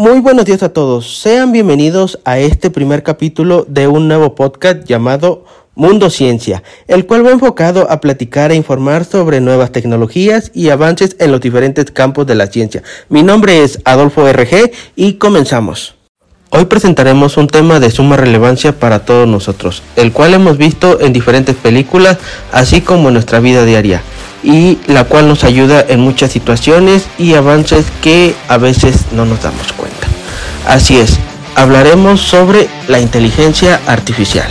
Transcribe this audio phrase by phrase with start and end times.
[0.00, 1.18] Muy buenos días a todos.
[1.20, 5.44] Sean bienvenidos a este primer capítulo de un nuevo podcast llamado
[5.74, 11.16] Mundo Ciencia, el cual va enfocado a platicar e informar sobre nuevas tecnologías y avances
[11.18, 12.82] en los diferentes campos de la ciencia.
[13.10, 15.96] Mi nombre es Adolfo RG y comenzamos.
[16.48, 21.12] Hoy presentaremos un tema de suma relevancia para todos nosotros, el cual hemos visto en
[21.12, 22.16] diferentes películas,
[22.52, 24.00] así como en nuestra vida diaria
[24.42, 29.42] y la cual nos ayuda en muchas situaciones y avances que a veces no nos
[29.42, 30.06] damos cuenta.
[30.66, 31.18] Así es,
[31.54, 34.48] hablaremos sobre la inteligencia artificial.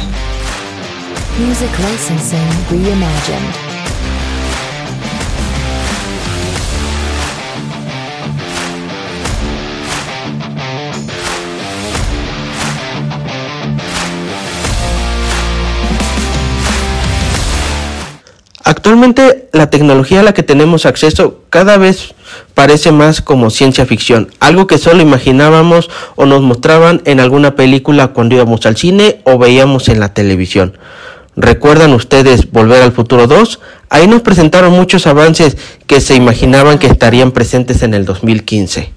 [18.70, 22.14] Actualmente la tecnología a la que tenemos acceso cada vez
[22.53, 28.09] parece más como ciencia ficción, algo que solo imaginábamos o nos mostraban en alguna película
[28.09, 30.78] cuando íbamos al cine o veíamos en la televisión.
[31.36, 33.59] ¿Recuerdan ustedes Volver al Futuro 2?
[33.90, 38.94] Ahí nos presentaron muchos avances que se imaginaban que estarían presentes en el 2015.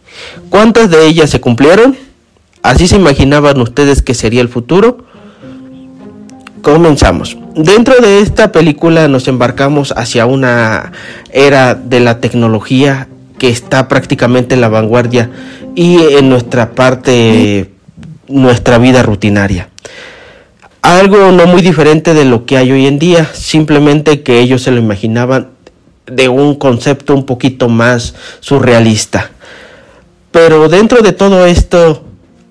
[0.51, 1.97] ¿Cuántas de ellas se cumplieron?
[2.63, 5.07] ¿Así se imaginaban ustedes que sería el futuro?
[6.63, 7.37] Comenzamos.
[7.57, 10.93] Dentro de esta película nos embarcamos hacia una
[11.33, 15.29] era de la tecnología que está prácticamente en la vanguardia
[15.75, 17.73] y en nuestra parte,
[18.29, 19.71] nuestra vida rutinaria.
[20.83, 24.71] Algo no muy diferente de lo que hay hoy en día, simplemente que ellos se
[24.71, 25.49] lo imaginaban
[26.07, 29.33] de un concepto un poquito más surrealista.
[30.31, 32.05] Pero dentro de todo esto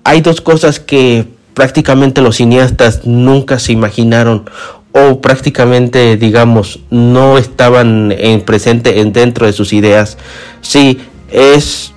[0.04, 4.44] hay dos cosas que prácticamente los cineastas nunca se imaginaron
[4.92, 10.18] o prácticamente digamos no estaban en presente en dentro de sus ideas.
[10.60, 11.00] Sí
[11.30, 11.92] es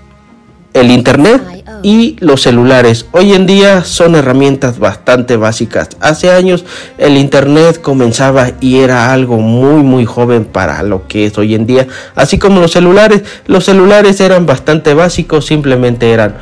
[0.73, 1.41] el internet
[1.83, 3.05] y los celulares.
[3.11, 5.89] Hoy en día son herramientas bastante básicas.
[5.99, 6.65] Hace años
[6.97, 11.65] el internet comenzaba y era algo muy muy joven para lo que es hoy en
[11.65, 11.87] día.
[12.15, 16.35] Así como los celulares los celulares eran bastante básicos simplemente eran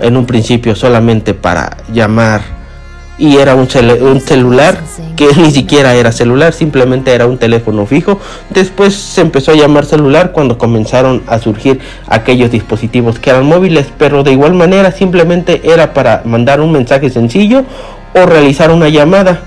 [0.00, 2.55] en un principio solamente para llamar
[3.18, 4.78] y era un, celular
[5.16, 8.20] que ni siquiera era celular, simplemente era un teléfono fijo.
[8.50, 13.86] Después se empezó a llamar celular cuando comenzaron a surgir aquellos dispositivos que eran móviles,
[13.98, 17.64] pero de igual manera simplemente era para mandar un mensaje sencillo
[18.14, 19.40] o realizar una llamada.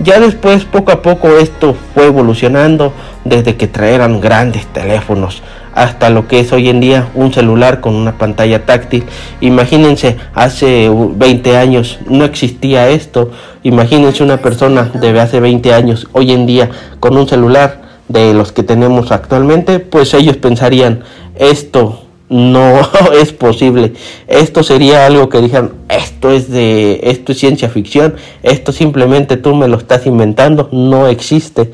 [0.00, 2.92] Ya después poco a poco esto fue evolucionando
[3.24, 5.42] desde que traeran grandes teléfonos
[5.74, 9.04] hasta lo que es hoy en día un celular con una pantalla táctil.
[9.40, 13.30] Imagínense, hace 20 años no existía esto.
[13.62, 18.52] Imagínense una persona de hace 20 años hoy en día con un celular de los
[18.52, 21.02] que tenemos actualmente, pues ellos pensarían,
[21.34, 22.02] esto
[22.32, 22.80] no
[23.20, 23.92] es posible.
[24.26, 29.54] Esto sería algo que dijeran, esto es de esto es ciencia ficción, esto simplemente tú
[29.54, 31.70] me lo estás inventando, no existe.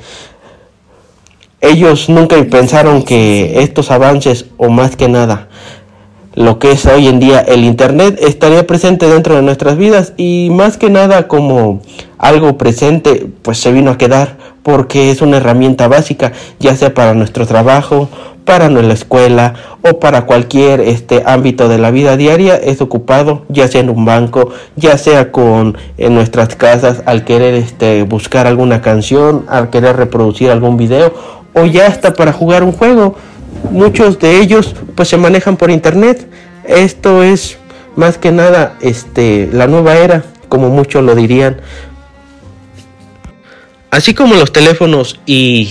[1.61, 5.49] Ellos nunca pensaron que estos avances, o más que nada,
[6.35, 10.13] lo que es hoy en día el Internet, estaría presente dentro de nuestras vidas.
[10.17, 11.83] Y más que nada como
[12.17, 17.15] algo presente, pues se vino a quedar porque es una herramienta básica, ya sea para
[17.15, 18.09] nuestro trabajo,
[18.49, 22.55] para nuestra escuela o para cualquier este ámbito de la vida diaria.
[22.57, 27.53] Es ocupado ya sea en un banco ya sea con en nuestras casas al querer
[27.53, 31.13] este buscar alguna canción al querer reproducir algún video
[31.55, 33.17] o ya hasta para jugar un juego.
[33.71, 36.29] Muchos de ellos pues se manejan por internet.
[36.65, 37.59] Esto es
[37.97, 41.61] más que nada este la nueva era, como muchos lo dirían.
[43.91, 45.71] Así como los teléfonos y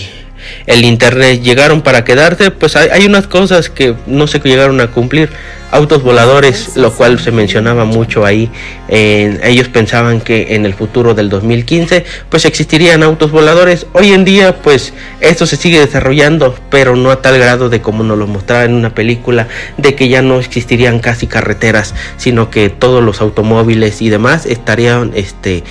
[0.66, 5.30] el internet llegaron para quedarse, pues hay, unas cosas que no se llegaron a cumplir.
[5.70, 8.50] Autos voladores, lo cual se mencionaba mucho ahí.
[8.88, 13.86] ellos pensaban que en el futuro del 2015 pues existirían autos voladores.
[13.92, 18.02] Hoy en día pues esto se sigue desarrollando, pero no a tal grado de como
[18.02, 19.46] nos lo mostraba en una película,
[19.76, 25.12] de que ya no existirían casi carreteras, sino que todos los automóviles y demás estarían
[25.14, 25.64] este,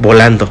[0.00, 0.50] volando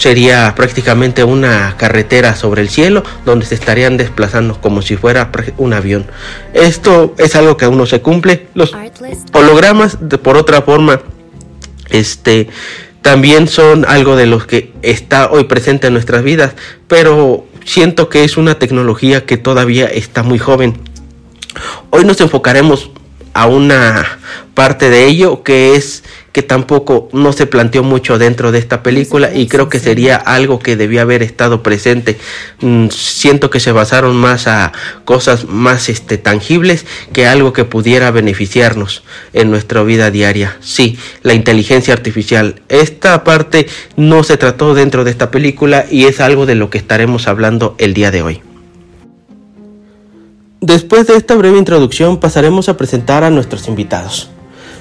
[0.00, 5.74] sería prácticamente una carretera sobre el cielo donde se estarían desplazando como si fuera un
[5.74, 6.06] avión.
[6.54, 8.46] Esto es algo que aún no se cumple.
[8.54, 8.74] Los
[9.34, 11.02] hologramas, de, por otra forma,
[11.90, 12.48] este
[13.02, 16.54] también son algo de los que está hoy presente en nuestras vidas,
[16.88, 20.80] pero siento que es una tecnología que todavía está muy joven.
[21.90, 22.90] Hoy nos enfocaremos
[23.34, 24.18] a una
[24.54, 29.34] parte de ello que es que tampoco no se planteó mucho dentro de esta película
[29.34, 32.18] y creo que sería algo que debía haber estado presente.
[32.60, 34.72] Mm, siento que se basaron más a
[35.04, 40.56] cosas más este, tangibles que algo que pudiera beneficiarnos en nuestra vida diaria.
[40.60, 42.62] Sí, la inteligencia artificial.
[42.68, 43.66] Esta parte
[43.96, 47.74] no se trató dentro de esta película y es algo de lo que estaremos hablando
[47.78, 48.42] el día de hoy.
[50.60, 54.28] Después de esta breve introducción pasaremos a presentar a nuestros invitados.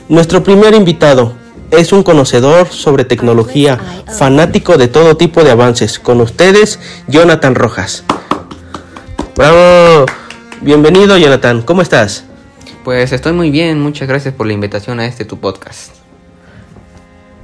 [0.09, 1.31] Nuestro primer invitado
[1.71, 3.79] es un conocedor sobre tecnología,
[4.17, 5.97] fanático de todo tipo de avances.
[5.97, 8.03] Con ustedes, Jonathan Rojas.
[9.37, 10.05] Bravo.
[10.59, 11.61] Bienvenido, Jonathan.
[11.61, 12.25] ¿Cómo estás?
[12.83, 13.79] Pues estoy muy bien.
[13.79, 15.93] Muchas gracias por la invitación a este tu podcast.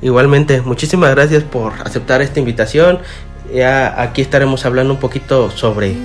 [0.01, 2.99] Igualmente, muchísimas gracias por aceptar esta invitación.
[3.53, 5.95] Ya aquí estaremos hablando un poquito sobre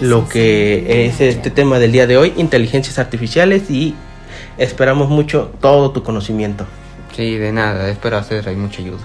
[0.00, 3.94] lo que es este tema del día de hoy, inteligencias artificiales y
[4.60, 6.66] Esperamos mucho todo tu conocimiento.
[7.16, 8.98] Sí, de nada, espero hacer mucha ayuda.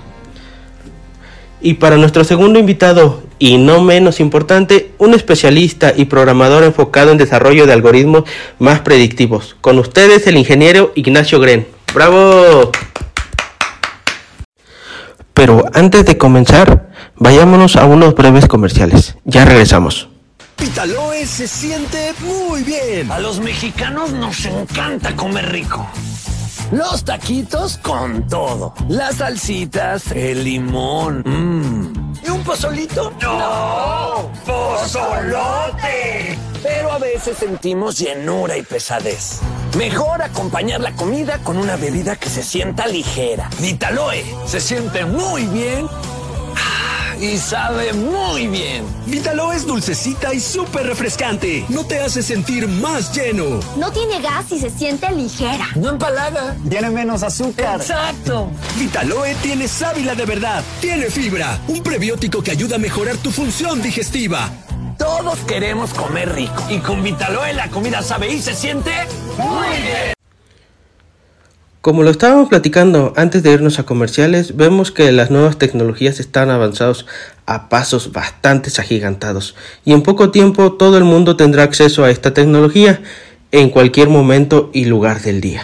[1.62, 7.18] Y para nuestro segundo invitado, y no menos importante, un especialista y programador enfocado en
[7.18, 8.25] desarrollo de algoritmos
[8.59, 9.56] más predictivos.
[9.62, 11.65] Con ustedes el ingeniero Ignacio Gren.
[11.94, 12.71] ¡Bravo!
[15.35, 19.17] Pero antes de comenzar, vayámonos a unos breves comerciales.
[19.25, 20.09] Ya regresamos.
[20.57, 23.11] Vitaloe se siente muy bien.
[23.11, 25.87] A los mexicanos nos encanta comer rico.
[26.71, 28.73] Los taquitos con todo.
[28.89, 31.21] Las salsitas, el limón.
[31.25, 32.15] Mmm.
[32.25, 33.13] ¿Y un pozolito?
[33.21, 34.31] ¡No!
[34.45, 36.38] ¡Pozolote!
[36.63, 39.41] Pero a veces sentimos llenura y pesadez.
[39.77, 43.50] Mejor acompañar la comida con una bebida que se sienta ligera.
[43.59, 45.88] Vitaloe se siente muy bien
[47.21, 48.85] y sabe muy bien.
[49.06, 51.65] Vitalo es dulcecita y súper refrescante.
[51.69, 53.59] No te hace sentir más lleno.
[53.77, 55.67] No tiene gas y se siente ligera.
[55.75, 56.56] No empalaga.
[56.69, 57.79] Tiene menos azúcar.
[57.81, 58.50] Exacto.
[58.77, 60.63] Vitaloe tiene sábila de verdad.
[60.81, 61.59] Tiene fibra.
[61.67, 64.50] Un prebiótico que ayuda a mejorar tu función digestiva.
[64.97, 66.63] Todos queremos comer rico.
[66.69, 68.91] Y con Vitaloe la comida sabe y se siente
[69.38, 70.14] muy bien.
[71.85, 76.49] Como lo estábamos platicando antes de irnos a comerciales, vemos que las nuevas tecnologías están
[76.49, 77.05] avanzados
[77.45, 79.53] a pasos bastante agigantados
[79.85, 83.03] y en poco tiempo todo el mundo tendrá acceso a esta tecnología
[83.51, 85.61] en cualquier momento y lugar del día.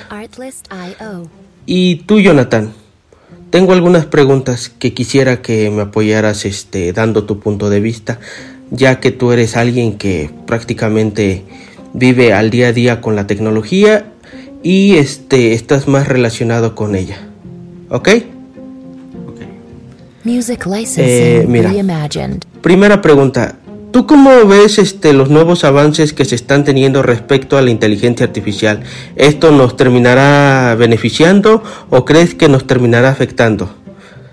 [1.65, 2.71] Y tú, Jonathan,
[3.49, 8.19] tengo algunas preguntas que quisiera que me apoyaras este, dando tu punto de vista,
[8.69, 11.45] ya que tú eres alguien que prácticamente
[11.95, 14.05] vive al día a día con la tecnología
[14.63, 17.17] y este estás más relacionado con ella.
[17.89, 18.09] ¿Ok?
[20.23, 22.43] Music licensing eh, reimagined.
[22.61, 23.57] Primera pregunta.
[23.91, 28.25] ¿Tú cómo ves este, los nuevos avances que se están teniendo respecto a la inteligencia
[28.25, 28.83] artificial?
[29.17, 33.69] ¿Esto nos terminará beneficiando o crees que nos terminará afectando?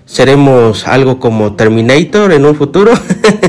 [0.05, 2.93] ¿Seremos algo como Terminator en un futuro?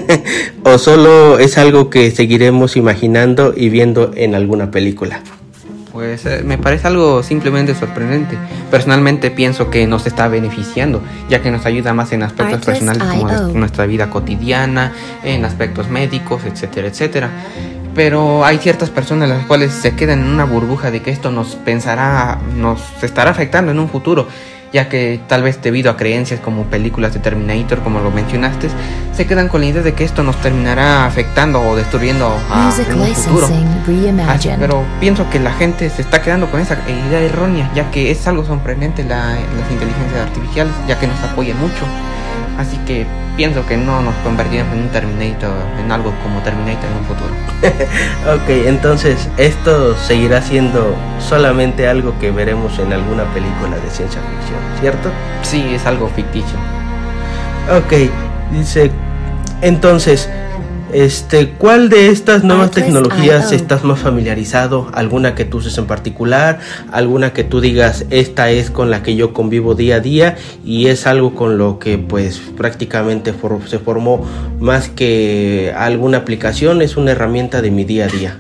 [0.65, 5.23] ¿O solo es algo que seguiremos imaginando y viendo en alguna película?
[5.93, 8.39] Pues eh, me parece algo simplemente sorprendente.
[8.71, 13.29] Personalmente pienso que nos está beneficiando, ya que nos ayuda más en aspectos personales como
[13.59, 14.93] nuestra vida cotidiana,
[15.25, 17.31] en aspectos médicos, etcétera, etcétera.
[17.95, 21.57] Pero hay ciertas personas las cuales se quedan en una burbuja de que esto nos
[21.57, 24.29] pensará, nos estará afectando en un futuro
[24.73, 28.69] ya que tal vez debido a creencias como películas de Terminator, como lo mencionaste,
[29.13, 33.15] se quedan con la idea de que esto nos terminará afectando o destruyendo a un
[33.15, 33.49] futuro.
[34.59, 38.27] pero pienso que la gente se está quedando con esa idea errónea, ya que es
[38.27, 41.85] algo sorprendente la, las inteligencias artificiales, ya que nos apoyan mucho.
[42.59, 43.07] Así que
[43.37, 47.31] pienso que no nos convertiremos en un Terminator, en algo como Terminator en un futuro.
[48.35, 54.61] ok, entonces esto seguirá siendo solamente algo que veremos en alguna película de ciencia ficción,
[54.81, 55.11] ¿cierto?
[55.43, 56.59] Sí, es algo ficticio.
[57.77, 58.11] Ok,
[58.53, 58.91] dice,
[59.63, 60.29] entonces,
[60.93, 64.91] este, ¿cuál de estas nuevas tecnologías estás más familiarizado?
[64.93, 66.61] ¿Alguna que tú uses en particular?
[66.93, 70.87] ¿Alguna que tú digas, esta es con la que yo convivo día a día y
[70.87, 73.35] es algo con lo que pues prácticamente
[73.67, 74.27] se formó
[74.59, 78.39] más que alguna aplicación, es una herramienta de mi día a día?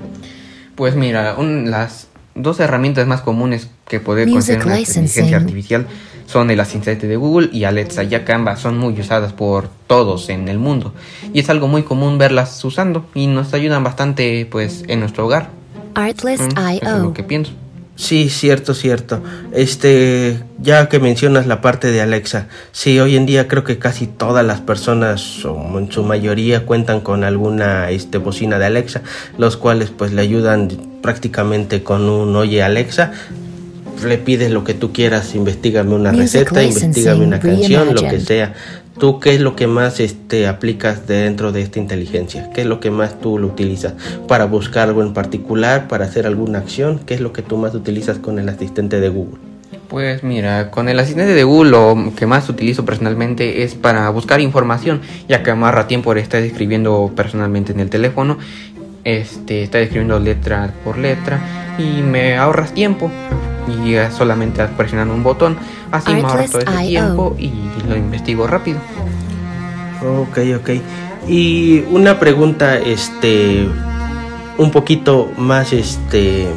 [0.74, 5.86] Pues mira, las dos herramientas más comunes que poder considerar una inteligencia artificial
[6.30, 10.28] son el asistente de Google y Alexa, ya que ambas son muy usadas por todos
[10.28, 10.94] en el mundo
[11.32, 15.50] y es algo muy común verlas usando y nos ayudan bastante pues en nuestro hogar.
[15.94, 16.80] Artlist.io.
[16.80, 17.52] es lo que pienso.
[17.96, 19.22] Sí, cierto, cierto.
[19.52, 24.06] Este, ya que mencionas la parte de Alexa, sí, hoy en día creo que casi
[24.06, 29.02] todas las personas, o en su mayoría, cuentan con alguna este, bocina de Alexa,
[29.36, 30.70] los cuales pues le ayudan
[31.02, 33.12] prácticamente con un Oye Alexa
[34.04, 38.54] le pides lo que tú quieras, investigame una receta, investigame una canción, lo que sea.
[38.98, 42.50] ¿Tú qué es lo que más este, aplicas dentro de esta inteligencia?
[42.52, 43.94] ¿Qué es lo que más tú lo utilizas?
[44.28, 45.88] ¿Para buscar algo en particular?
[45.88, 47.00] ¿Para hacer alguna acción?
[47.06, 49.38] ¿Qué es lo que tú más utilizas con el asistente de Google?
[49.88, 54.40] Pues mira, con el asistente de Google lo que más utilizo personalmente es para buscar
[54.40, 58.38] información, ya que amarra tiempo de estar escribiendo personalmente en el teléfono,
[59.04, 61.40] este, está escribiendo letra por letra
[61.78, 63.10] y me ahorras tiempo
[63.70, 65.56] y solamente presionando un botón.
[65.90, 67.52] Así me ahorro todo ese tiempo y
[67.88, 68.78] lo investigo rápido.
[70.02, 70.70] Ok, ok.
[71.28, 73.68] Y una pregunta, este,
[74.58, 76.48] un poquito más, este,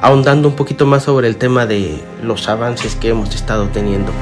[0.00, 4.12] ahondando un poquito más sobre el tema de los avances que hemos estado teniendo.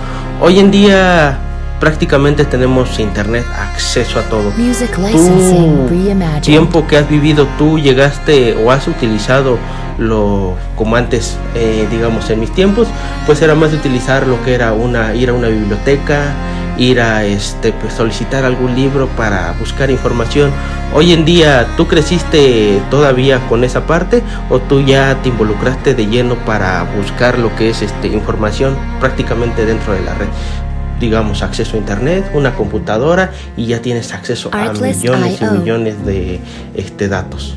[0.41, 1.39] Hoy en día
[1.81, 4.53] prácticamente tenemos internet, acceso a todo.
[6.39, 9.59] Tú, tiempo que has vivido tú llegaste o has utilizado
[9.99, 12.89] lo como antes, eh, digamos en mis tiempos,
[13.25, 16.35] pues era más utilizar lo que era una ir a una biblioteca,
[16.79, 20.51] ir a este pues, solicitar algún libro para buscar información.
[20.95, 26.07] Hoy en día, ¿tú creciste todavía con esa parte o tú ya te involucraste de
[26.07, 30.29] lleno para buscar lo que es este información prácticamente dentro de la red?
[31.01, 36.41] Digamos, acceso a internet, una computadora y ya tienes acceso a millones y millones de
[36.75, 37.57] este, datos.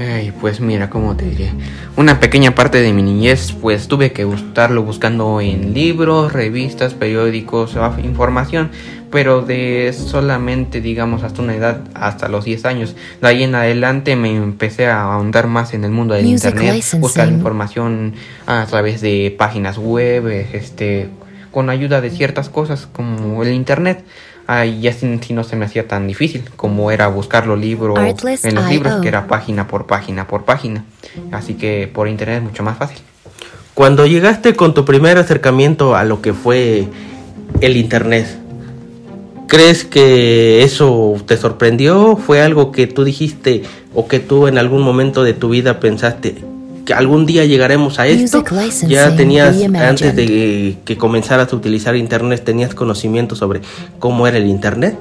[0.00, 1.52] Ay, pues mira, ¿cómo te diré?
[1.94, 7.76] Una pequeña parte de mi niñez, pues tuve que estarlo buscando en libros, revistas, periódicos,
[8.02, 8.70] información,
[9.10, 12.96] pero de solamente, digamos, hasta una edad, hasta los 10 años.
[13.20, 17.28] De ahí en adelante me empecé a ahondar más en el mundo del internet, buscar
[17.28, 18.14] información
[18.46, 21.10] a través de páginas web, este,
[21.50, 24.04] con ayuda de ciertas cosas como el internet.
[24.46, 27.98] Ahí ya si, no se me hacía tan difícil como era buscar los libros
[28.42, 30.84] en los libros que era página por página por página.
[31.30, 32.98] Así que por internet es mucho más fácil.
[33.74, 36.88] Cuando llegaste con tu primer acercamiento a lo que fue
[37.60, 38.40] el internet
[39.50, 42.14] ¿Crees que eso te sorprendió?
[42.14, 46.36] ¿Fue algo que tú dijiste o que tú en algún momento de tu vida pensaste,
[46.92, 48.44] algún día llegaremos a esto.
[48.86, 53.60] Ya tenías, antes de que comenzaras a utilizar Internet, tenías conocimiento sobre
[53.98, 54.96] cómo era el Internet.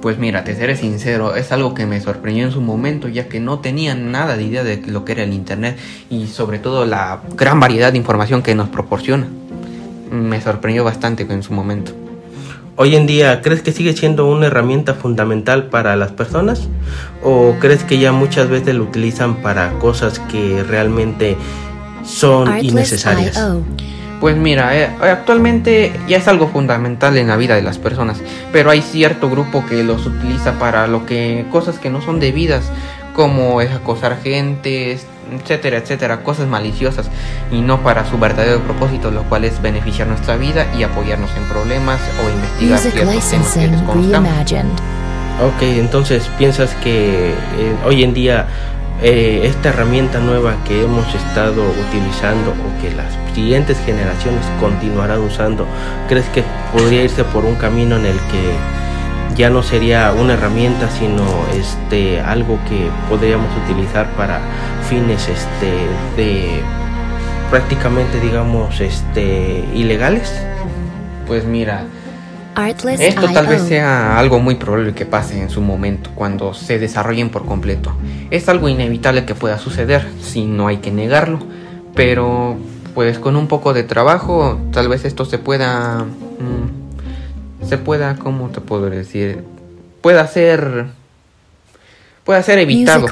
[0.00, 3.38] Pues mira, te seré sincero, es algo que me sorprendió en su momento, ya que
[3.38, 5.76] no tenía nada de idea de lo que era el Internet
[6.08, 9.28] y sobre todo la gran variedad de información que nos proporciona.
[10.10, 11.92] Me sorprendió bastante en su momento.
[12.82, 16.66] Hoy en día, ¿crees que sigue siendo una herramienta fundamental para las personas?
[17.22, 21.36] ¿O crees que ya muchas veces lo utilizan para cosas que realmente
[22.06, 23.38] son innecesarias?
[24.18, 28.70] Pues mira, eh, actualmente ya es algo fundamental en la vida de las personas, pero
[28.70, 32.72] hay cierto grupo que los utiliza para lo que cosas que no son debidas,
[33.12, 34.98] como es acosar gente,
[35.32, 37.10] etcétera, etcétera, cosas maliciosas
[37.50, 41.44] y no para su verdadero propósito, lo cual es beneficiar nuestra vida y apoyarnos en
[41.44, 44.30] problemas o investigar ciertos temas que desconozcamos.
[45.42, 47.34] Ok, entonces piensas que eh,
[47.86, 48.46] hoy en día
[49.02, 55.66] eh, esta herramienta nueva que hemos estado utilizando o que las siguientes generaciones continuarán usando,
[56.08, 58.79] ¿crees que podría irse por un camino en el que
[59.36, 64.40] ya no sería una herramienta sino este algo que podríamos utilizar para
[64.88, 65.72] fines este
[66.16, 66.60] de
[67.50, 70.32] prácticamente digamos este ilegales.
[71.26, 71.84] Pues mira
[72.98, 77.30] esto tal vez sea algo muy probable que pase en su momento cuando se desarrollen
[77.30, 77.92] por completo.
[78.30, 81.38] Es algo inevitable que pueda suceder si no hay que negarlo
[81.94, 82.56] pero
[82.94, 86.79] pues con un poco de trabajo tal vez esto se pueda mm,
[87.68, 89.44] se pueda, ¿cómo te puedo decir?
[90.00, 90.86] Pueda ser,
[92.24, 93.06] pueda ser evitado,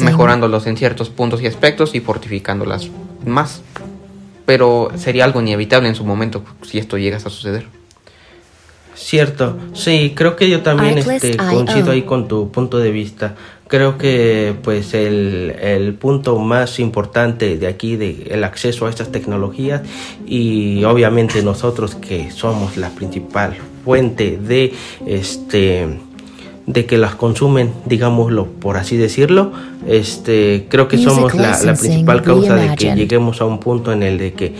[0.00, 2.88] mejorándolos en ciertos puntos y aspectos y fortificándolas
[3.24, 3.62] más.
[4.44, 7.66] Pero sería algo inevitable en su momento si esto llegase a suceder.
[8.96, 13.34] Cierto, sí, creo que yo también este, coincido ahí con tu punto de vista.
[13.68, 19.12] Creo que pues el, el punto más importante de aquí, de el acceso a estas
[19.12, 19.82] tecnologías
[20.26, 24.72] y obviamente nosotros que somos la principal fuente de
[25.04, 25.86] este
[26.66, 29.52] de que las consumen, digámoslo por así decirlo,
[29.86, 34.02] este creo que somos la, la principal causa de que lleguemos a un punto en
[34.02, 34.54] el de que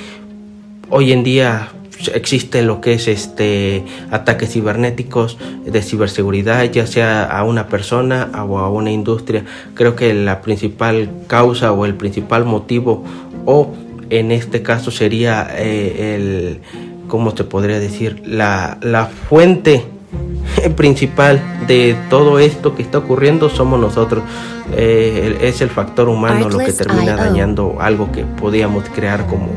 [0.90, 1.71] hoy en día
[2.14, 8.58] existe lo que es este ataques cibernéticos de ciberseguridad ya sea a una persona o
[8.58, 13.02] a una industria creo que la principal causa o el principal motivo
[13.44, 13.74] o
[14.10, 16.60] en este caso sería eh, el
[17.08, 18.22] ¿cómo te podría decir?
[18.24, 19.84] La, la fuente
[20.76, 24.22] principal de todo esto que está ocurriendo somos nosotros.
[24.76, 29.50] Eh, es el factor humano lo que termina dañando algo que podíamos crear como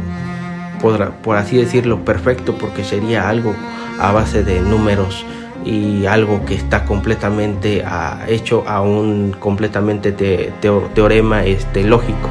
[0.82, 3.56] por, por así decirlo, perfecto, porque sería algo
[4.00, 5.26] a base de números
[5.66, 12.30] y algo que está completamente ah, hecho a un completamente teorema este, lógico.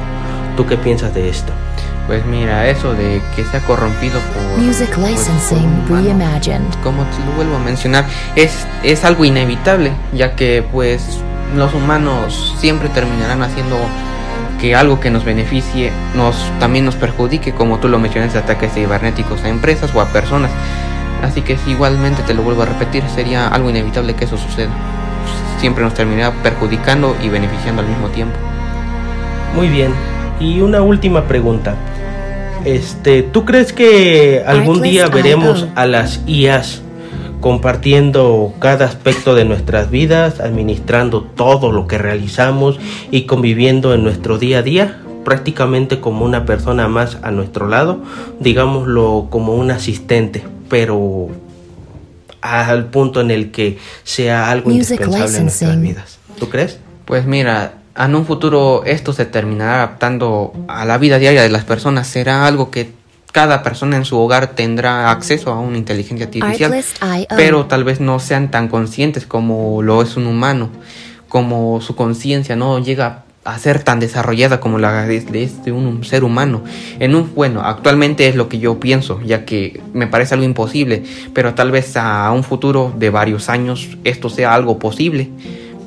[0.57, 1.53] ¿Tú qué piensas de esto?
[2.07, 4.63] Pues mira, eso de que se ha corrompido por...
[4.63, 6.73] Music licensing reimagined.
[6.83, 11.19] Como te lo vuelvo a mencionar, es, es algo inevitable, ya que pues
[11.55, 13.77] los humanos siempre terminarán haciendo
[14.59, 19.43] que algo que nos beneficie nos también nos perjudique, como tú lo mencionas, ataques cibernéticos
[19.43, 20.51] a empresas o a personas.
[21.23, 24.71] Así que si igualmente te lo vuelvo a repetir, sería algo inevitable que eso suceda.
[25.59, 28.35] Siempre nos terminará perjudicando y beneficiando al mismo tiempo.
[29.55, 29.93] Muy bien.
[30.39, 31.75] Y una última pregunta.
[32.63, 36.81] Este, ¿tú crees que algún día veremos a las IAs
[37.39, 42.79] compartiendo cada aspecto de nuestras vidas, administrando todo lo que realizamos
[43.11, 45.01] y conviviendo en nuestro día a día?
[45.23, 48.01] prácticamente como una persona más a nuestro lado,
[48.39, 51.27] digámoslo como un asistente, pero
[52.41, 56.19] al punto en el que sea algo indispensable en nuestras vidas.
[56.39, 56.79] ¿Tú crees?
[57.05, 61.65] Pues mira, en un futuro esto se terminará adaptando a la vida diaria de las
[61.65, 62.07] personas.
[62.07, 62.91] Será algo que
[63.31, 66.83] cada persona en su hogar tendrá acceso a una inteligencia artificial,
[67.35, 70.69] pero tal vez no sean tan conscientes como lo es un humano,
[71.27, 76.23] como su conciencia no llega a ser tan desarrollada como la de, este un, ser
[76.23, 76.63] humano.
[76.99, 81.03] En un bueno, actualmente es lo que yo pienso, ya que me parece algo imposible,
[81.33, 85.29] pero tal vez a un futuro de varios años esto sea algo posible,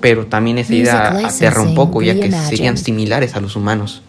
[0.00, 4.02] pero también esa idea aterra un poco, ya que serían similares a los humanos.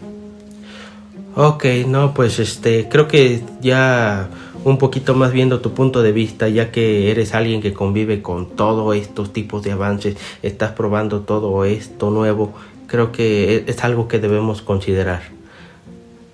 [1.36, 4.30] Ok, no, pues este, creo que ya
[4.64, 8.50] un poquito más viendo tu punto de vista, ya que eres alguien que convive con
[8.50, 12.54] todos estos tipos de avances, estás probando todo esto nuevo
[12.94, 15.24] creo que e-, es algo que debemos considerar.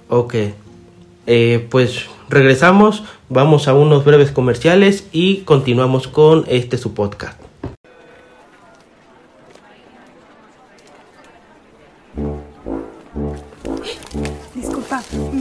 [0.09, 0.35] Ok,
[1.25, 7.48] eh, pues regresamos, vamos a unos breves comerciales y continuamos con este su podcast.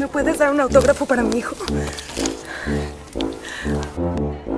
[0.09, 1.55] ¿Me puedes dar un autógrafo para mi hijo?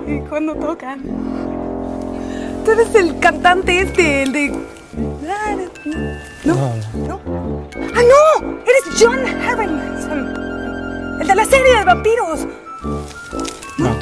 [0.06, 1.02] ¿Y cuándo tocan?
[2.64, 4.48] Tú eres el cantante este, el de
[6.44, 6.54] ¿No?
[6.94, 7.20] ¿No?
[7.94, 8.62] ¡Ah, no!
[8.62, 11.20] ¡Eres John Harrelson!
[11.20, 12.46] ¡El de la serie de vampiros!
[13.78, 13.96] No.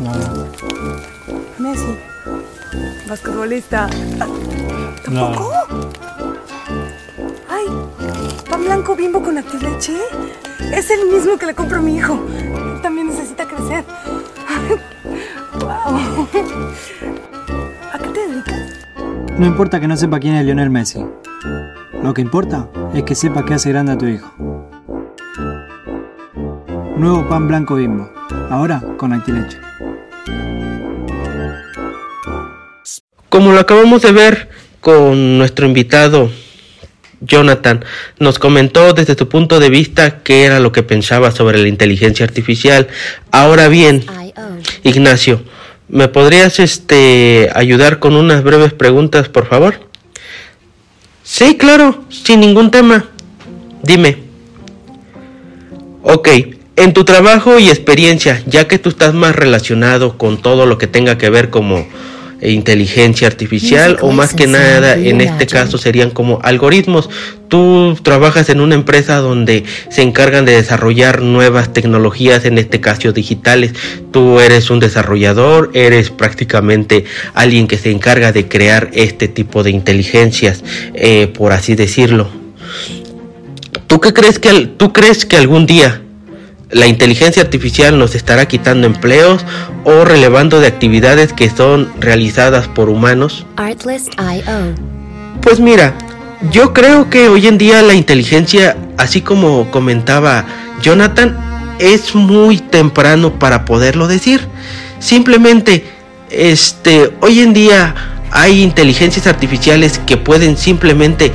[0.00, 0.46] No, no.
[1.58, 1.98] Messi.
[3.08, 3.88] Basquetbolista.
[5.04, 5.69] ¿Tampoco?
[8.70, 9.96] Blanco bimbo con leche?
[10.72, 12.24] Es el mismo que le compro a mi hijo.
[12.80, 13.84] También necesita crecer.
[15.58, 16.28] ¡Wow!
[17.92, 18.86] ¿A qué te dedicas?
[19.36, 21.04] No importa que no sepa quién es Lionel Messi.
[22.00, 24.32] Lo que importa es que sepa que hace grande a tu hijo.
[26.96, 28.08] Nuevo pan blanco bimbo.
[28.50, 29.58] Ahora con Actileche.
[33.28, 34.48] Como lo acabamos de ver
[34.80, 36.30] con nuestro invitado
[37.20, 37.84] Jonathan,
[38.18, 42.24] nos comentó desde su punto de vista qué era lo que pensaba sobre la inteligencia
[42.24, 42.88] artificial.
[43.30, 44.04] Ahora bien,
[44.82, 45.42] Ignacio,
[45.90, 49.80] ¿Me podrías este ayudar con unas breves preguntas, por favor?
[51.24, 53.06] Sí, claro, sin ningún tema.
[53.82, 54.18] Dime.
[56.02, 56.28] Ok,
[56.76, 60.86] en tu trabajo y experiencia, ya que tú estás más relacionado con todo lo que
[60.86, 61.84] tenga que ver como
[62.42, 67.10] inteligencia artificial o más que nada en este caso serían como algoritmos.
[67.48, 73.00] Tú trabajas en una empresa donde se encargan de desarrollar nuevas tecnologías, en este caso
[73.12, 73.72] digitales.
[74.12, 79.70] Tú eres un desarrollador, eres prácticamente alguien que se encarga de crear este tipo de
[79.70, 80.62] inteligencias,
[80.94, 82.28] eh, por así decirlo.
[83.86, 86.02] ¿Tú qué crees que tú crees que algún día
[86.70, 89.44] la inteligencia artificial nos estará quitando empleos
[89.84, 93.46] o relevando de actividades que son realizadas por humanos?
[95.42, 95.94] Pues mira,
[96.52, 100.46] yo creo que hoy en día la inteligencia, así como comentaba
[100.82, 101.36] Jonathan,
[101.78, 104.40] es muy temprano para poderlo decir.
[105.00, 105.84] Simplemente,
[106.30, 107.94] este, hoy en día
[108.30, 111.32] hay inteligencias artificiales que pueden simplemente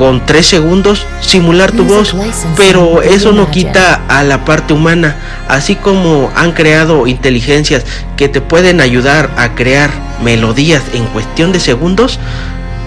[0.00, 2.16] con tres segundos simular tu voz,
[2.56, 5.14] pero eso no quita a la parte humana,
[5.46, 7.84] así como han creado inteligencias
[8.16, 9.90] que te pueden ayudar a crear
[10.24, 12.18] melodías en cuestión de segundos,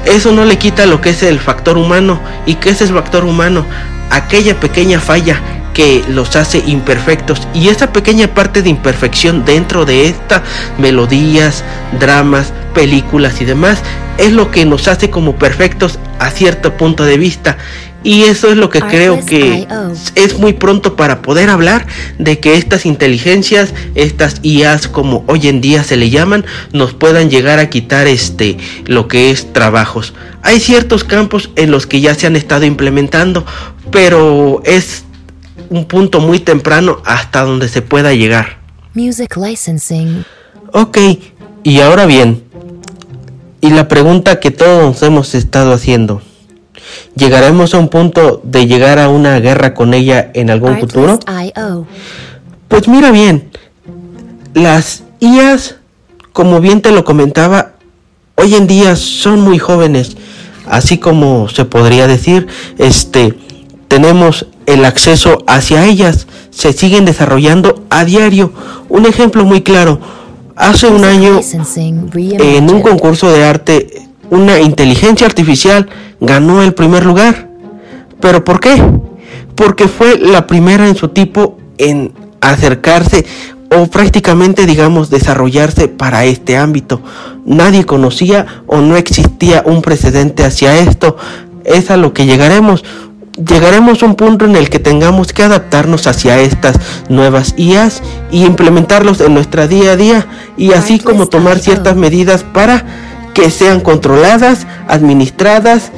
[0.06, 2.20] eso no le quita lo que es el factor humano.
[2.48, 3.64] ¿Y qué es el factor humano?
[4.14, 5.42] Aquella pequeña falla
[5.74, 10.44] que los hace imperfectos y esa pequeña parte de imperfección dentro de estas
[10.78, 11.64] melodías,
[12.00, 13.82] dramas, películas y demás
[14.20, 17.58] es lo que nos hace como perfectos a cierto punto de vista
[18.04, 19.66] Y eso es lo que creo que
[20.16, 21.88] es muy pronto para poder hablar
[22.20, 27.30] de que estas inteligencias, estas IAs como hoy en día se le llaman, nos puedan
[27.30, 30.14] llegar a quitar este lo que es trabajos.
[30.42, 33.46] Hay ciertos campos en los que ya se han estado implementando,
[33.92, 35.04] pero es
[35.70, 38.60] un punto muy temprano hasta donde se pueda llegar.
[38.94, 40.26] Music licensing.
[40.74, 40.98] Ok,
[41.64, 42.44] y ahora bien,
[43.62, 46.22] y la pregunta que todos hemos estado haciendo.
[47.16, 51.20] ¿Llegaremos a un punto de llegar a una guerra con ella en algún futuro?
[52.68, 53.52] Pues mira bien,
[54.54, 55.76] las IAs,
[56.32, 57.74] como bien te lo comentaba,
[58.36, 60.18] hoy en día son muy jóvenes,
[60.68, 63.38] así como se podría decir, este,
[63.88, 68.52] tenemos el acceso hacia ellas, se siguen desarrollando a diario.
[68.90, 70.00] Un ejemplo muy claro,
[70.56, 71.40] hace un año
[72.18, 75.88] en un concurso de arte, una inteligencia artificial
[76.20, 77.50] ganó el primer lugar.
[78.20, 78.82] ¿Pero por qué?
[79.56, 83.26] Porque fue la primera en su tipo en acercarse
[83.70, 87.02] o prácticamente digamos desarrollarse para este ámbito.
[87.46, 91.16] Nadie conocía o no existía un precedente hacia esto.
[91.64, 92.84] Es a lo que llegaremos.
[93.38, 98.46] Llegaremos a un punto en el que tengamos que adaptarnos hacia estas nuevas IAs y
[98.46, 102.86] implementarlos en nuestra día a día y así como tomar ciertas medidas para
[103.34, 105.92] que sean controladas, administradas,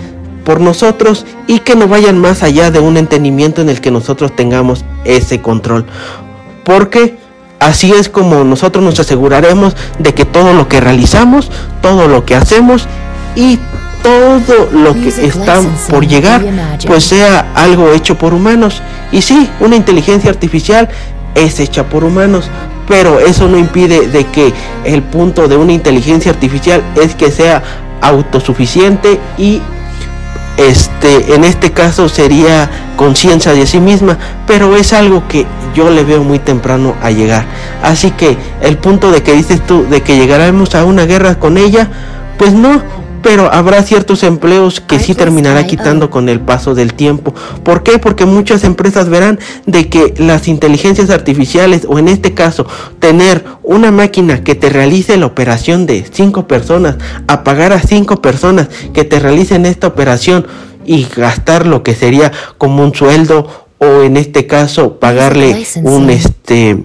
[0.45, 4.33] por nosotros y que no vayan más allá de un entendimiento en el que nosotros
[4.33, 5.85] tengamos ese control.
[6.63, 7.17] Porque
[7.59, 12.35] así es como nosotros nos aseguraremos de que todo lo que realizamos, todo lo que
[12.35, 12.87] hacemos
[13.35, 13.59] y
[14.03, 16.45] todo lo que está por llegar,
[16.85, 18.81] pues sea algo hecho por humanos.
[19.11, 20.89] Y sí, una inteligencia artificial
[21.33, 22.49] es hecha por humanos,
[22.87, 27.63] pero eso no impide de que el punto de una inteligencia artificial es que sea
[28.01, 29.61] autosuficiente y
[30.57, 34.17] este, en este caso sería conciencia de sí misma,
[34.47, 37.45] pero es algo que yo le veo muy temprano a llegar.
[37.83, 41.57] Así que el punto de que dices tú, de que llegaremos a una guerra con
[41.57, 41.89] ella,
[42.37, 42.81] pues no,
[43.25, 47.33] pero habrá ciertos empleos que sí terminará quitando con el paso del tiempo.
[47.63, 47.97] ¿Por qué?
[47.97, 52.67] Porque muchas empresas verán de que las inteligencias artificiales o en este caso
[52.99, 58.21] tener una máquina que te realice la operación de cinco personas, a pagar a cinco
[58.21, 60.45] personas que te realicen esta operación
[60.85, 63.47] y gastar lo que sería como un sueldo
[63.79, 66.77] o en este caso pagarle un este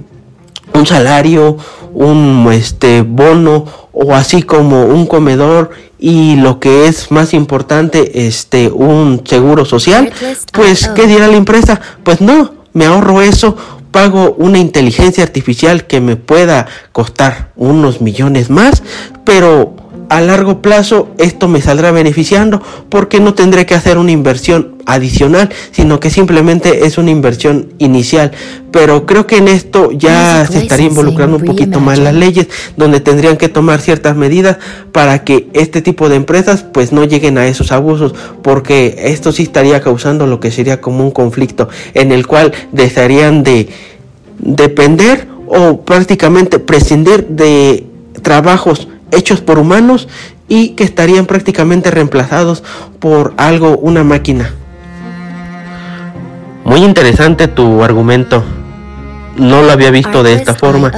[0.73, 1.59] un salario,
[1.95, 8.69] un este bono o así como un comedor y lo que es más importante, este,
[8.69, 10.11] un seguro social,
[10.53, 11.81] pues, ¿qué dirá la empresa?
[12.03, 13.57] Pues no, me ahorro eso,
[13.91, 18.83] pago una inteligencia artificial que me pueda costar unos millones más,
[19.25, 19.77] pero
[20.11, 25.51] a largo plazo esto me saldrá beneficiando porque no tendré que hacer una inversión adicional,
[25.71, 28.33] sino que simplemente es una inversión inicial.
[28.73, 32.99] Pero creo que en esto ya se estaría involucrando un poquito más las leyes, donde
[32.99, 34.59] tendrían que tomar ciertas medidas
[34.91, 39.45] para que este tipo de empresas pues no lleguen a esos abusos, porque esto sí
[39.45, 43.69] estaría causando lo que sería como un conflicto en el cual desearían de
[44.41, 47.87] depender o prácticamente prescindir de
[48.23, 50.09] trabajos hechos por humanos
[50.49, 52.63] y que estarían prácticamente reemplazados
[52.99, 54.53] por algo, una máquina.
[56.65, 58.43] Muy interesante tu argumento.
[59.37, 60.93] No lo había visto de esta forma,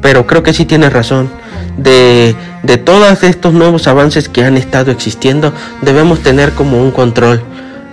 [0.00, 1.28] pero creo que sí tienes razón.
[1.76, 5.52] De, de todos estos nuevos avances que han estado existiendo,
[5.82, 7.42] debemos tener como un control.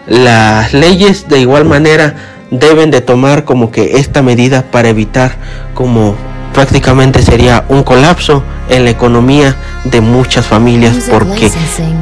[0.07, 2.15] Las leyes de igual manera
[2.51, 5.35] deben de tomar como que esta medida para evitar
[5.73, 6.15] como
[6.55, 11.51] prácticamente sería un colapso en la economía de muchas familias porque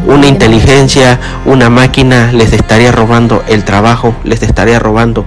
[0.06, 5.26] una inteligencia, una máquina les estaría robando el trabajo, les estaría robando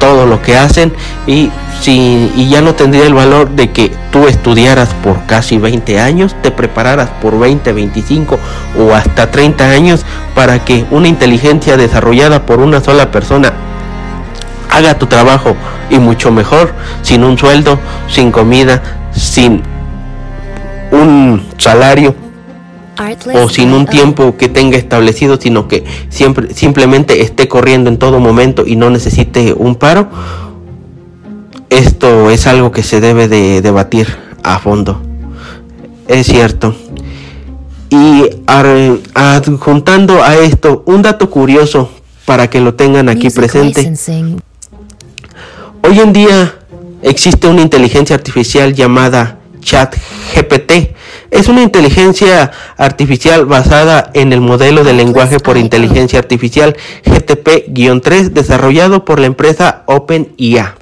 [0.00, 0.92] todo lo que hacen
[1.26, 6.00] y si y ya no tendría el valor de que tú estudiaras por casi 20
[6.00, 8.38] años, te prepararas por 20, 25
[8.80, 13.52] o hasta 30 años para que una inteligencia desarrollada por una sola persona
[14.76, 15.54] haga tu trabajo
[15.90, 18.82] y mucho mejor, sin un sueldo, sin comida,
[19.12, 19.62] sin
[20.90, 22.14] un salario
[23.34, 28.20] o sin un tiempo que tenga establecido, sino que siempre simplemente esté corriendo en todo
[28.20, 30.08] momento y no necesite un paro.
[31.70, 34.06] Esto es algo que se debe de debatir
[34.42, 35.00] a fondo.
[36.06, 36.74] Es cierto.
[37.90, 38.24] Y
[39.14, 41.90] adjuntando a esto un dato curioso
[42.24, 43.92] para que lo tengan aquí presente.
[45.86, 46.54] Hoy en día
[47.02, 50.96] existe una inteligencia artificial llamada ChatGPT.
[51.30, 59.04] Es una inteligencia artificial basada en el modelo de lenguaje por inteligencia artificial GTP-3 desarrollado
[59.04, 60.74] por la empresa OpenIA.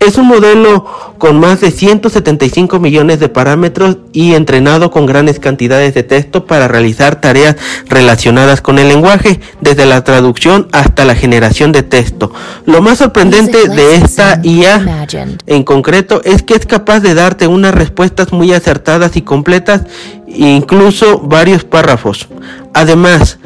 [0.00, 0.86] Es un modelo
[1.18, 6.68] con más de 175 millones de parámetros y entrenado con grandes cantidades de texto para
[6.68, 7.56] realizar tareas
[7.88, 12.32] relacionadas con el lenguaje, desde la traducción hasta la generación de texto.
[12.64, 15.06] Lo más sorprendente de esta IA
[15.46, 19.82] en concreto es que es capaz de darte unas respuestas muy acertadas y completas,
[20.28, 22.28] incluso varios párrafos.
[22.72, 23.38] Además,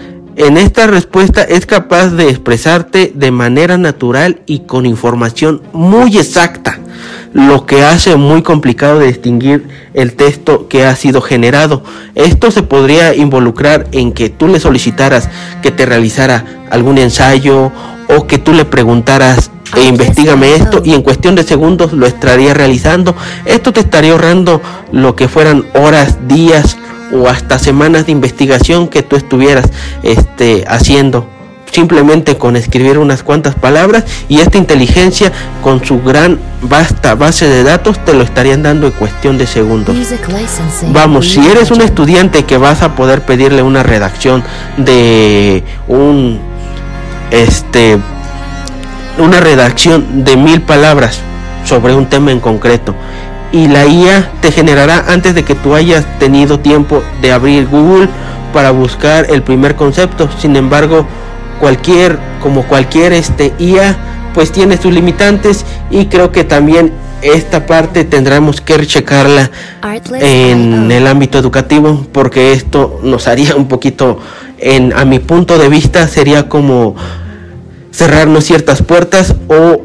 [0.46, 6.81] en esta respuesta es capaz de expresarte de manera natural y con información muy exacta,
[7.33, 11.85] lo que hace muy complicado de distinguir el texto que ha sido generado.
[12.14, 15.28] Esto se podría involucrar en que tú le solicitaras
[15.62, 17.70] que te realizara algún ensayo
[18.09, 22.52] o que tú le preguntaras e investigame esto y en cuestión de segundos lo estaría
[22.52, 23.14] realizando.
[23.44, 26.76] Esto te estaría ahorrando lo que fueran horas, días
[27.12, 29.66] o hasta semanas de investigación que tú estuvieras
[30.03, 31.29] este, haciendo.
[31.70, 37.62] Simplemente con escribir unas cuantas palabras y esta inteligencia con su gran vasta base de
[37.62, 39.96] datos te lo estarían dando en cuestión de segundos.
[40.92, 44.44] Vamos, si eres un estudiante que vas a poder pedirle una redacción
[44.77, 46.40] de un
[47.31, 47.98] este
[49.18, 51.20] una redacción de mil palabras
[51.64, 52.94] sobre un tema en concreto
[53.52, 58.08] y la IA te generará antes de que tú hayas tenido tiempo de abrir Google
[58.52, 60.28] para buscar el primer concepto.
[60.38, 61.06] Sin embargo,
[61.60, 63.96] cualquier como cualquier este IA
[64.34, 69.50] pues tiene sus limitantes y creo que también esta parte tendremos que checarla
[70.14, 74.18] en el ámbito educativo porque esto nos haría un poquito
[74.58, 76.96] en a mi punto de vista sería como
[77.92, 79.82] cerrarnos ciertas puertas o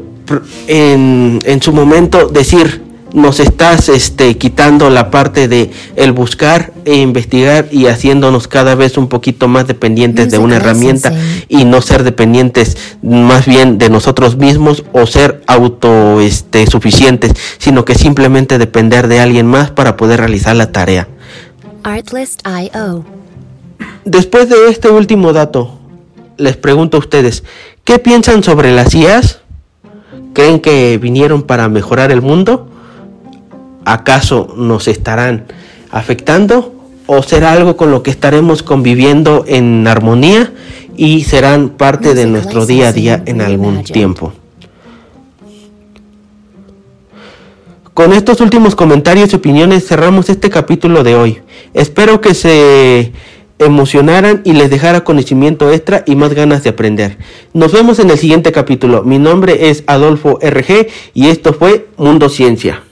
[0.66, 6.96] en, en su momento decir nos estás este, quitando la parte de el buscar e
[6.96, 11.12] investigar y haciéndonos cada vez un poquito más dependientes de una herramienta
[11.48, 17.84] y no ser dependientes más bien de nosotros mismos o ser auto este, suficientes, sino
[17.84, 21.08] que simplemente depender de alguien más para poder realizar la tarea.
[24.04, 25.78] Después de este último dato,
[26.36, 27.44] les pregunto a ustedes,
[27.84, 29.40] ¿qué piensan sobre las IAS?
[30.34, 32.68] ¿Creen que vinieron para mejorar el mundo?
[33.92, 35.46] ¿Acaso nos estarán
[35.90, 36.74] afectando
[37.06, 40.52] o será algo con lo que estaremos conviviendo en armonía
[40.96, 44.34] y serán parte de nuestro día a día en algún tiempo?
[47.94, 51.40] Con estos últimos comentarios y opiniones cerramos este capítulo de hoy.
[51.74, 53.12] Espero que se
[53.58, 57.18] emocionaran y les dejara conocimiento extra y más ganas de aprender.
[57.54, 59.02] Nos vemos en el siguiente capítulo.
[59.02, 62.82] Mi nombre es Adolfo RG y esto fue Mundo Ciencia.